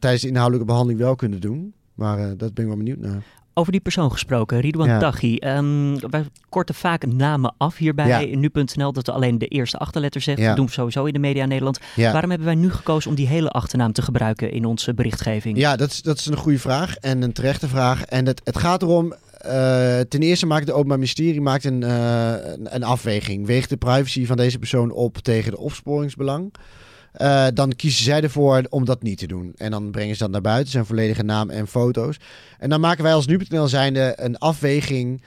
tijdens 0.00 0.22
de 0.22 0.28
inhoudelijke 0.28 0.66
behandeling 0.66 1.00
wel 1.00 1.14
kunnen 1.14 1.40
doen. 1.40 1.74
Maar 1.94 2.36
dat 2.36 2.54
ben 2.54 2.64
ik 2.64 2.66
wel 2.66 2.76
benieuwd 2.76 2.98
naar. 2.98 3.22
Over 3.58 3.72
die 3.72 3.80
persoon 3.80 4.12
gesproken, 4.12 4.60
Ridwan 4.60 4.88
ja. 4.88 4.98
Taghi. 4.98 5.38
Um, 5.40 6.10
wij 6.10 6.24
korten 6.48 6.74
vaak 6.74 7.06
namen 7.06 7.54
af 7.56 7.76
hierbij 7.76 8.28
ja. 8.28 8.36
nu.nl 8.36 8.92
dat 8.92 9.06
we 9.06 9.12
alleen 9.12 9.38
de 9.38 9.46
eerste 9.46 9.78
achterletter 9.78 10.20
zeggen. 10.20 10.42
Ja. 10.42 10.48
Dat 10.48 10.58
doen 10.58 10.66
we 10.66 10.72
sowieso 10.72 11.04
in 11.04 11.12
de 11.12 11.18
media 11.18 11.42
in 11.42 11.48
Nederland. 11.48 11.80
Waarom 11.96 12.30
hebben 12.30 12.46
wij 12.46 12.54
nu 12.54 12.70
gekozen 12.70 13.10
om 13.10 13.16
die 13.16 13.26
hele 13.26 13.48
achternaam 13.48 13.92
te 13.92 14.02
gebruiken 14.02 14.52
in 14.52 14.64
onze 14.64 14.94
berichtgeving? 14.94 15.58
Ja, 15.58 15.76
dat 15.76 15.90
is, 15.90 16.02
dat 16.02 16.18
is 16.18 16.26
een 16.26 16.36
goede 16.36 16.58
vraag 16.58 16.96
en 16.96 17.22
een 17.22 17.32
terechte 17.32 17.68
vraag. 17.68 18.04
En 18.04 18.26
het, 18.26 18.40
het 18.44 18.58
gaat 18.58 18.82
erom, 18.82 19.14
uh, 19.46 20.00
ten 20.00 20.20
eerste 20.20 20.46
maakt 20.46 20.66
de 20.66 20.72
Openbaar 20.72 20.98
Ministerie 20.98 21.40
maakt 21.40 21.64
een, 21.64 21.82
uh, 21.82 22.34
een 22.62 22.82
afweging. 22.82 23.46
Weegt 23.46 23.68
de 23.68 23.76
privacy 23.76 24.26
van 24.26 24.36
deze 24.36 24.58
persoon 24.58 24.90
op 24.90 25.18
tegen 25.18 25.50
de 25.50 25.58
opsporingsbelang? 25.58 26.54
Uh, 27.20 27.46
dan 27.54 27.76
kiezen 27.76 28.04
zij 28.04 28.22
ervoor 28.22 28.66
om 28.68 28.84
dat 28.84 29.02
niet 29.02 29.18
te 29.18 29.26
doen. 29.26 29.52
En 29.56 29.70
dan 29.70 29.90
brengen 29.90 30.14
ze 30.16 30.22
dat 30.22 30.30
naar 30.30 30.40
buiten, 30.40 30.72
zijn 30.72 30.86
volledige 30.86 31.22
naam 31.22 31.50
en 31.50 31.66
foto's. 31.66 32.16
En 32.58 32.70
dan 32.70 32.80
maken 32.80 33.02
wij 33.02 33.14
als 33.14 33.26
nu.nl 33.26 33.68
zijnde 33.68 34.12
een 34.16 34.38
afweging. 34.38 35.22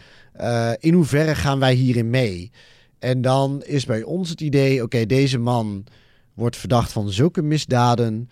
in 0.80 0.94
hoeverre 0.94 1.36
gaan 1.36 1.60
wij 1.60 1.74
hierin 1.74 2.10
mee? 2.10 2.52
En 3.00 3.22
dan 3.22 3.64
is 3.66 3.86
bij 3.86 4.04
ons 4.04 4.30
het 4.30 4.42
idee: 4.42 4.84
oké, 4.84 5.06
deze 5.06 5.38
man 5.38 5.86
wordt 6.34 6.58
verdacht 6.58 6.92
van 6.92 7.12
zulke 7.12 7.42
misdaden. 7.42 8.30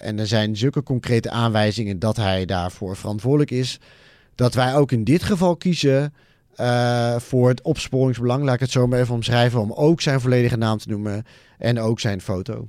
en 0.00 0.18
er 0.18 0.26
zijn 0.26 0.56
zulke 0.56 0.82
concrete 0.82 1.30
aanwijzingen 1.30 1.98
dat 1.98 2.16
hij 2.16 2.44
daarvoor 2.44 2.96
verantwoordelijk 2.96 3.50
is 3.50 3.78
dat 4.40 4.54
wij 4.54 4.74
ook 4.74 4.92
in 4.92 5.04
dit 5.04 5.22
geval 5.22 5.56
kiezen 5.56 6.14
uh, 6.56 7.16
voor 7.16 7.48
het 7.48 7.62
opsporingsbelang. 7.62 8.44
Laat 8.44 8.54
ik 8.54 8.60
het 8.60 8.70
zo 8.70 8.86
maar 8.86 8.98
even 8.98 9.14
omschrijven. 9.14 9.60
Om 9.60 9.72
ook 9.72 10.00
zijn 10.00 10.20
volledige 10.20 10.56
naam 10.56 10.78
te 10.78 10.88
noemen 10.88 11.24
en 11.58 11.80
ook 11.80 12.00
zijn 12.00 12.20
foto. 12.20 12.68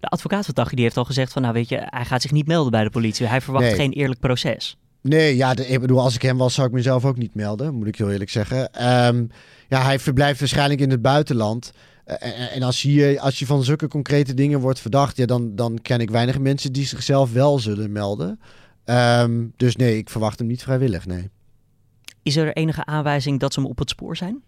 De 0.00 0.08
advocaat 0.08 0.44
van 0.44 0.54
Taghi 0.54 0.74
die 0.74 0.84
heeft 0.84 0.96
al 0.96 1.04
gezegd 1.04 1.32
van 1.32 1.42
nou 1.42 1.54
weet 1.54 1.68
je, 1.68 1.82
hij 1.84 2.04
gaat 2.04 2.22
zich 2.22 2.30
niet 2.30 2.46
melden 2.46 2.70
bij 2.70 2.84
de 2.84 2.90
politie. 2.90 3.26
Hij 3.26 3.40
verwacht 3.40 3.64
nee. 3.64 3.74
geen 3.74 3.92
eerlijk 3.92 4.20
proces. 4.20 4.76
Nee, 5.02 5.36
ja, 5.36 5.54
de, 5.54 5.66
ik 5.66 5.80
bedoel, 5.80 6.00
als 6.00 6.14
ik 6.14 6.22
hem 6.22 6.36
was, 6.36 6.54
zou 6.54 6.66
ik 6.66 6.72
mezelf 6.72 7.04
ook 7.04 7.16
niet 7.16 7.34
melden, 7.34 7.74
moet 7.74 7.86
ik 7.86 7.96
heel 7.96 8.10
eerlijk 8.10 8.30
zeggen. 8.30 8.58
Um, 9.06 9.30
ja, 9.68 9.82
hij 9.82 9.98
verblijft 9.98 10.40
waarschijnlijk 10.40 10.80
in 10.80 10.90
het 10.90 11.02
buitenland. 11.02 11.72
Uh, 12.06 12.14
en, 12.20 12.50
en 12.50 12.62
als, 12.62 12.82
je, 12.82 13.20
als 13.20 13.38
je 13.38 13.46
van 13.46 13.64
zulke 13.64 13.88
concrete 13.88 14.34
dingen 14.34 14.60
wordt 14.60 14.80
verdacht, 14.80 15.16
ja, 15.16 15.26
dan, 15.26 15.54
dan 15.54 15.78
ken 15.82 16.00
ik 16.00 16.10
weinig 16.10 16.38
mensen 16.38 16.72
die 16.72 16.86
zichzelf 16.86 17.32
wel 17.32 17.58
zullen 17.58 17.92
melden. 17.92 18.40
Um, 18.86 19.52
dus 19.56 19.76
nee, 19.76 19.96
ik 19.96 20.10
verwacht 20.10 20.38
hem 20.38 20.48
niet 20.48 20.62
vrijwillig, 20.62 21.06
nee. 21.06 21.30
Is 22.22 22.36
er 22.36 22.52
enige 22.52 22.84
aanwijzing 22.84 23.40
dat 23.40 23.52
ze 23.54 23.60
hem 23.60 23.68
op 23.68 23.78
het 23.78 23.90
spoor 23.90 24.16
zijn? 24.16 24.42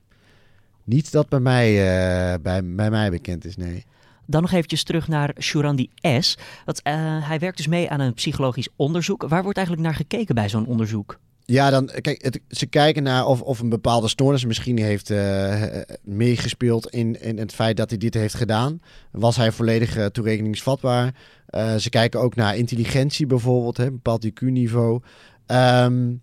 Niet 0.85 1.13
dat 1.13 1.29
bij 1.29 1.41
mij, 1.41 1.71
uh, 1.71 2.35
bij, 2.43 2.75
bij 2.75 2.91
mij 2.91 3.11
bekend 3.11 3.45
is, 3.45 3.57
nee. 3.57 3.85
Dan 4.27 4.43
nog 4.43 4.53
eventjes 4.53 4.83
terug 4.83 5.09
naar 5.09 5.35
Shurandi 5.39 5.91
S. 6.21 6.39
Dat, 6.65 6.81
uh, 6.85 7.29
hij 7.29 7.39
werkt 7.39 7.57
dus 7.57 7.67
mee 7.67 7.91
aan 7.91 8.01
een 8.01 8.15
psychologisch 8.15 8.69
onderzoek. 8.77 9.29
Waar 9.29 9.43
wordt 9.43 9.59
eigenlijk 9.59 9.87
naar 9.87 9.97
gekeken 9.97 10.35
bij 10.35 10.49
zo'n 10.49 10.67
onderzoek? 10.67 11.19
Ja, 11.51 11.71
dan, 11.71 11.91
kijk, 12.01 12.41
ze 12.49 12.67
kijken 12.67 13.03
naar 13.03 13.27
of, 13.27 13.41
of 13.43 13.61
een 13.61 13.69
bepaalde 13.69 14.09
stoornis 14.09 14.45
misschien 14.45 14.79
heeft 14.79 15.11
uh, 15.11 15.63
meegespeeld 16.03 16.91
in, 16.91 17.23
in 17.23 17.39
het 17.39 17.55
feit 17.55 17.77
dat 17.77 17.91
hij 17.91 17.99
dit 17.99 18.15
heeft 18.15 18.35
gedaan. 18.35 18.81
Was 19.11 19.37
hij 19.37 19.53
volledig 19.53 19.97
uh, 19.97 20.07
toerekeningsvatbaar? 20.07 21.15
Uh, 21.51 21.75
ze 21.75 21.91
kijken 21.91 22.21
ook 22.21 22.35
naar 22.35 22.57
intelligentie 22.57 23.27
bijvoorbeeld, 23.27 23.77
hè, 23.77 23.91
bepaald 23.91 24.27
IQ-niveau. 24.27 25.01
Um, 25.47 26.21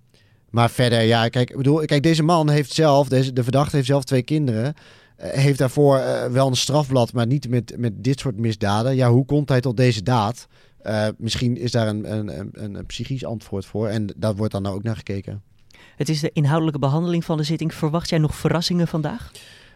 maar 0.49 0.69
verder, 0.69 1.01
ja, 1.01 1.27
kijk, 1.27 1.49
ik 1.49 1.57
bedoel, 1.57 1.85
kijk, 1.85 2.03
deze 2.03 2.23
man 2.23 2.49
heeft 2.49 2.73
zelf, 2.73 3.07
deze, 3.07 3.33
de 3.33 3.43
verdachte 3.43 3.75
heeft 3.75 3.87
zelf 3.87 4.03
twee 4.03 4.23
kinderen. 4.23 4.73
heeft 5.17 5.57
daarvoor 5.57 6.01
wel 6.31 6.47
een 6.47 6.55
strafblad, 6.55 7.13
maar 7.13 7.27
niet 7.27 7.49
met, 7.49 7.73
met 7.77 8.03
dit 8.03 8.19
soort 8.19 8.39
misdaden. 8.39 8.95
Ja, 8.95 9.09
hoe 9.09 9.25
komt 9.25 9.49
hij 9.49 9.61
tot 9.61 9.77
deze 9.77 10.03
daad? 10.03 10.47
Uh, 10.85 11.07
misschien 11.17 11.57
is 11.57 11.71
daar 11.71 11.87
een, 11.87 12.11
een, 12.11 12.39
een, 12.39 12.75
een, 12.75 12.85
psychisch 12.85 13.25
antwoord 13.25 13.65
voor 13.65 13.87
en 13.87 14.13
daar 14.15 14.35
wordt 14.35 14.51
dan 14.51 14.65
ook 14.65 14.83
naar 14.83 14.95
gekeken. 14.95 15.41
Het 15.95 16.09
is 16.09 16.19
de 16.19 16.29
inhoudelijke 16.33 16.79
behandeling 16.79 17.25
van 17.25 17.37
de 17.37 17.43
zitting. 17.43 17.73
Verwacht 17.73 18.09
jij 18.09 18.19
nog 18.19 18.35
verrassingen 18.35 18.87
vandaag? 18.87 19.31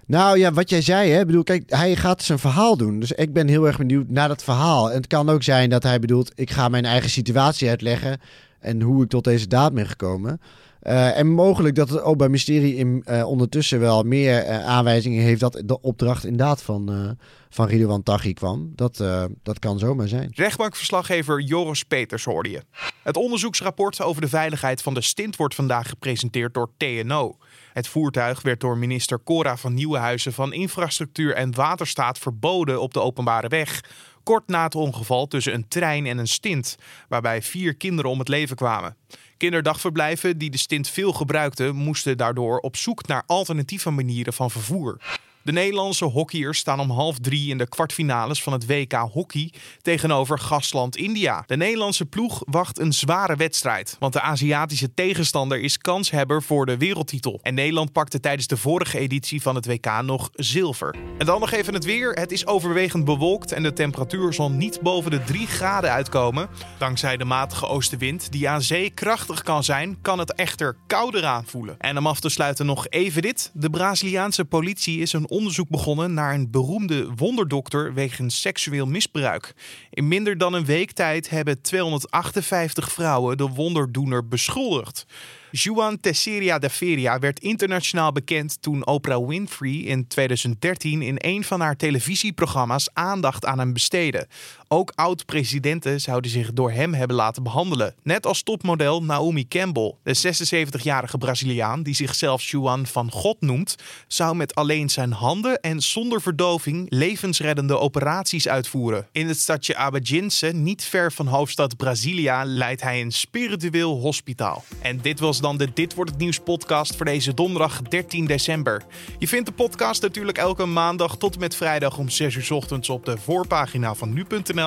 Nou 0.06 0.38
ja, 0.38 0.52
wat 0.52 0.70
jij 0.70 0.82
zei, 0.82 1.12
hè, 1.12 1.26
bedoel, 1.26 1.44
kijk, 1.44 1.64
hij 1.70 1.96
gaat 1.96 2.24
zijn 2.24 2.40
verhaal 2.40 2.78
doen. 2.78 3.00
Dus 3.00 3.12
ik 3.12 3.34
ben 3.34 3.48
heel 3.48 3.68
erg 3.68 3.78
benieuwd 3.78 4.10
naar 4.10 4.28
dat 4.28 4.44
verhaal. 4.44 4.90
En 4.90 4.96
het 4.96 5.08
kan 5.08 5.30
ook 5.30 5.44
zijn 5.44 5.70
dat 5.70 5.84
hij 5.84 6.00
bedoelt, 6.00 6.32
ik 6.36 6.50
ga 6.50 6.70
mijn 6.70 6.86
eigen 6.86 7.10
situatie 7.10 7.70
uitleggen 7.70 8.20
en 8.60 8.82
hoe 8.82 9.04
ik 9.04 9.10
tot 9.10 9.24
deze 9.24 9.48
daad 9.48 9.74
ben 9.74 9.88
gekomen. 9.88 10.42
Uh, 10.84 11.18
en 11.18 11.28
mogelijk 11.28 11.76
dat 11.76 11.90
het 11.90 12.02
Openbaar 12.02 12.30
Ministerie 12.30 12.76
in, 12.76 13.04
uh, 13.06 13.28
ondertussen 13.28 13.80
wel 13.80 14.04
meer 14.04 14.46
uh, 14.46 14.66
aanwijzingen 14.66 15.24
heeft 15.24 15.40
dat 15.40 15.62
de 15.66 15.82
opdracht 15.82 16.24
inderdaad 16.24 16.62
van, 16.62 17.18
van 17.50 17.68
Ridouan 17.68 18.04
Taghi 18.04 18.34
kwam. 18.34 18.72
Dat, 18.76 19.04
dat 19.44 19.60
kan 19.60 19.80
zomaar 19.80 20.08
zijn. 20.08 20.32
Rechtbankverslaggever 20.36 21.42
Joris 21.42 21.84
Peters 21.84 22.24
hoorde 22.24 22.50
je. 22.50 22.62
Het 23.04 23.18
onderzoeksrapport 23.18 24.02
over 24.02 24.22
de 24.22 24.28
veiligheid 24.28 24.82
van 24.82 24.94
de 24.94 25.02
stint 25.02 25.36
wordt 25.36 25.56
vandaag 25.56 25.90
gepresenteerd 25.90 26.54
door 26.54 26.72
TNO. 26.78 27.38
Het 27.74 27.88
voertuig 27.88 28.42
werd 28.42 28.60
door 28.60 28.78
minister 28.78 29.24
Cora 29.24 29.58
van 29.58 29.74
Nieuwenhuizen 29.74 30.34
van 30.34 30.54
Infrastructuur 30.54 31.34
en 31.34 31.56
Waterstaat 31.56 32.20
verboden 32.20 32.82
op 32.82 32.94
de 32.94 33.02
openbare 33.02 33.48
weg. 33.48 33.82
Kort 34.30 34.48
na 34.48 34.64
het 34.64 34.76
ongeval 34.76 35.28
tussen 35.28 35.54
een 35.54 35.68
trein 35.68 36.06
en 36.06 36.18
een 36.18 36.28
stint, 36.28 36.78
waarbij 37.08 37.42
vier 37.42 37.76
kinderen 37.76 38.12
om 38.12 38.20
het 38.20 38.28
leven 38.28 38.56
kwamen. 38.56 38.96
Kinderdagverblijven 39.38 40.38
die 40.38 40.50
de 40.50 40.58
stint 40.58 40.90
veel 40.90 41.14
gebruikten, 41.14 41.76
moesten 41.76 42.18
daardoor 42.18 42.60
op 42.60 42.76
zoek 42.76 43.08
naar 43.08 43.24
alternatieve 43.26 43.90
manieren 43.90 44.34
van 44.34 44.52
vervoer. 44.52 45.02
De 45.50 45.56
Nederlandse 45.56 46.06
hockeyers 46.06 46.60
staan 46.60 46.80
om 46.80 46.92
half 46.92 47.20
drie 47.20 47.50
in 47.50 47.58
de 47.58 47.68
kwartfinales 47.68 48.44
van 48.44 48.54
het 48.54 48.66
WK 48.66 48.94
Hockey 48.94 49.54
tegenover 49.82 50.40
gastland 50.40 50.96
India. 50.96 51.44
De 51.46 51.58
Nederlandse 51.58 52.06
ploeg 52.06 52.42
wacht 52.46 52.80
een 52.80 52.94
zware 52.94 53.36
wedstrijd, 53.36 53.96
want 54.00 54.14
de 54.14 54.22
Aziatische 54.22 54.94
tegenstander 54.94 55.60
is 55.60 55.78
kanshebber 55.78 56.44
voor 56.44 56.66
de 56.66 56.78
wereldtitel. 56.78 57.40
En 57.42 57.54
Nederland 57.54 57.92
pakte 57.92 58.20
tijdens 58.20 58.48
de 58.48 58.58
vorige 58.58 59.00
editie 59.00 59.42
van 59.42 59.56
het 59.56 59.66
WK 59.66 60.02
nog 60.02 60.30
zilver. 60.34 60.96
En 61.18 61.26
dan 61.26 61.40
nog 61.40 61.52
even 61.52 61.74
het 61.74 61.86
weer. 61.86 62.12
Het 62.12 62.32
is 62.32 62.46
overwegend 62.46 63.06
bewolkt 63.06 63.52
en 63.52 63.64
de 63.64 63.74
temperatuur 63.74 64.34
zal 64.34 64.52
niet 64.52 64.82
boven 64.82 65.12
de 65.12 65.24
3 65.24 65.48
graden 65.48 65.92
uitkomen. 65.92 66.50
Dankzij 66.78 67.18
de 67.18 67.26
matige 67.26 67.68
oostenwind, 67.68 68.32
die 68.32 68.50
aan 68.50 68.62
zee 68.62 68.90
krachtig 68.90 69.44
kan 69.44 69.64
zijn, 69.64 69.98
kan 70.02 70.20
het 70.20 70.34
echter 70.34 70.76
kouder 70.88 71.26
aanvoelen. 71.26 71.80
En 71.80 71.98
om 71.98 72.08
af 72.08 72.20
te 72.20 72.30
sluiten 72.30 72.66
nog 72.66 72.88
even 72.88 73.22
dit. 73.22 73.52
De 73.54 73.70
Braziliaanse 73.70 74.46
politie 74.46 75.00
is 75.00 75.14
een 75.14 75.30
onderzoek 75.40 75.70
begonnen 75.70 76.14
naar 76.14 76.34
een 76.34 76.52
beroemde 76.52 77.10
wonderdokter 77.16 77.94
wegens 77.94 78.42
seksueel 78.42 78.86
misbruik. 78.86 79.54
In 79.90 80.08
minder 80.08 80.38
dan 80.38 80.54
een 80.54 80.66
week 80.66 80.92
tijd 80.92 81.30
hebben 81.30 81.62
258 81.62 82.92
vrouwen 82.92 83.38
de 83.38 83.48
wonderdoener 83.48 84.28
beschuldigd. 84.28 85.06
Juan 85.52 86.00
Tesseria 86.00 86.60
de 86.60 86.70
Feria 86.70 87.20
werd 87.20 87.40
internationaal 87.40 88.12
bekend 88.12 88.62
toen 88.62 88.86
Oprah 88.86 89.28
Winfrey 89.28 89.72
in 89.72 90.08
2013 90.08 91.02
in 91.02 91.16
een 91.18 91.44
van 91.44 91.62
haar 91.62 91.76
televisieprogramma's 91.76 92.90
aandacht 92.94 93.46
aan 93.46 93.60
hem 93.60 93.74
besteedde. 93.74 94.28
Ook 94.72 94.92
oud-presidenten 94.96 96.02
zouden 96.02 96.32
zich 96.32 96.54
door 96.54 96.72
hem 96.72 96.94
hebben 96.94 97.16
laten 97.16 97.44
behandelen. 97.44 97.96
Net 98.04 98.26
als 98.26 98.44
topmodel 98.44 99.04
Naomi 99.04 99.48
Campbell, 99.48 99.94
de 100.04 100.18
76-jarige 100.18 101.18
Braziliaan 101.18 101.84
die 101.84 101.96
zichzelf 101.96 102.44
Juan 102.44 102.88
van 102.88 103.12
God 103.12 103.42
noemt, 103.42 103.76
zou 104.08 104.36
met 104.36 104.56
alleen 104.56 104.90
zijn 104.90 105.12
handen 105.12 105.60
en 105.60 105.82
zonder 105.82 106.22
verdoving 106.22 106.86
levensreddende 106.90 107.78
operaties 107.78 108.48
uitvoeren. 108.48 109.08
In 109.12 109.28
het 109.28 109.40
stadje 109.40 109.76
Abadjinse, 109.76 110.48
niet 110.48 110.84
ver 110.84 111.12
van 111.12 111.28
hoofdstad 111.28 111.78
Brasilia, 111.78 112.46
leidt 112.46 112.82
hij 112.82 113.02
een 113.02 113.12
spiritueel 113.12 114.00
hospitaal. 114.00 114.64
En 114.82 115.02
dit 115.02 115.20
was 115.20 115.42
dan 115.42 115.58
de 115.58 115.74
Dit 115.74 115.94
wordt 115.94 116.12
het 116.12 116.20
nieuws 116.20 116.40
podcast 116.40 116.96
voor 116.96 117.06
deze 117.06 117.34
donderdag 117.34 117.82
13 117.82 118.26
december. 118.26 118.84
Je 119.20 119.28
vindt 119.28 119.46
de 119.46 119.52
podcast 119.52 120.02
natuurlijk 120.02 120.38
elke 120.38 120.66
maandag 120.66 121.18
tot 121.18 121.34
en 121.34 121.40
met 121.40 121.56
vrijdag 121.56 121.98
om 121.98 122.10
6 122.10 122.36
uur 122.36 122.54
ochtends 122.54 122.90
op 122.90 123.06
de 123.06 123.18
voorpagina 123.18 123.94
van 123.94 124.14
nu.nl 124.14 124.58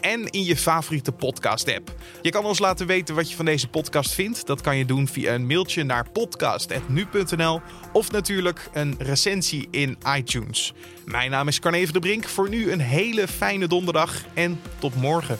en 0.00 0.26
in 0.30 0.44
je 0.44 0.56
favoriete 0.56 1.12
podcast 1.12 1.74
app. 1.74 1.94
Je 2.22 2.30
kan 2.30 2.44
ons 2.44 2.58
laten 2.58 2.86
weten 2.86 3.14
wat 3.14 3.30
je 3.30 3.36
van 3.36 3.44
deze 3.44 3.68
podcast 3.68 4.12
vindt. 4.12 4.46
Dat 4.46 4.60
kan 4.60 4.76
je 4.76 4.84
doen 4.84 5.08
via 5.08 5.34
een 5.34 5.46
mailtje 5.46 5.84
naar 5.84 6.10
podcast@nu.nl 6.10 7.60
of 7.92 8.10
natuurlijk 8.10 8.68
een 8.72 8.94
recensie 8.98 9.68
in 9.70 9.98
iTunes. 10.16 10.72
Mijn 11.04 11.30
naam 11.30 11.48
is 11.48 11.58
Carne 11.58 11.92
de 11.92 11.98
Brink. 11.98 12.28
Voor 12.28 12.48
nu 12.48 12.72
een 12.72 12.80
hele 12.80 13.28
fijne 13.28 13.66
donderdag 13.66 14.24
en 14.34 14.60
tot 14.78 14.94
morgen. 14.94 15.38